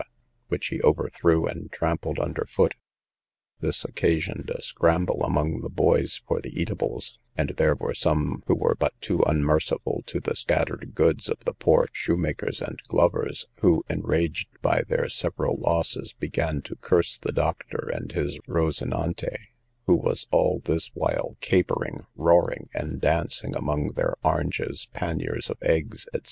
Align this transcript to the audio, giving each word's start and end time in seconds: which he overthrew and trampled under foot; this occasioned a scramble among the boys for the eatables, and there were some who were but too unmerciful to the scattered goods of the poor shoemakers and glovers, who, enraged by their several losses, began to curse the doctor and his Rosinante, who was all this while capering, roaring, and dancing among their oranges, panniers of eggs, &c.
which 0.47 0.69
he 0.69 0.81
overthrew 0.81 1.45
and 1.45 1.71
trampled 1.71 2.17
under 2.19 2.43
foot; 2.49 2.73
this 3.59 3.85
occasioned 3.85 4.49
a 4.49 4.59
scramble 4.59 5.21
among 5.23 5.59
the 5.61 5.69
boys 5.69 6.21
for 6.27 6.41
the 6.41 6.59
eatables, 6.59 7.19
and 7.37 7.49
there 7.51 7.75
were 7.75 7.93
some 7.93 8.41
who 8.47 8.55
were 8.55 8.73
but 8.73 8.99
too 8.99 9.19
unmerciful 9.27 10.01
to 10.07 10.19
the 10.19 10.33
scattered 10.35 10.93
goods 10.95 11.29
of 11.29 11.37
the 11.45 11.53
poor 11.53 11.87
shoemakers 11.91 12.63
and 12.63 12.81
glovers, 12.87 13.45
who, 13.61 13.83
enraged 13.91 14.47
by 14.63 14.81
their 14.81 15.07
several 15.07 15.57
losses, 15.57 16.13
began 16.13 16.63
to 16.63 16.75
curse 16.77 17.19
the 17.19 17.31
doctor 17.31 17.87
and 17.93 18.13
his 18.13 18.39
Rosinante, 18.47 19.49
who 19.85 19.93
was 19.95 20.25
all 20.31 20.61
this 20.65 20.89
while 20.95 21.37
capering, 21.41 22.07
roaring, 22.15 22.67
and 22.73 22.99
dancing 22.99 23.55
among 23.55 23.89
their 23.89 24.15
oranges, 24.23 24.87
panniers 24.93 25.47
of 25.51 25.61
eggs, 25.61 26.07
&c. 26.11 26.19